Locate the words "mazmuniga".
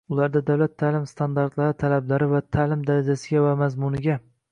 3.61-4.17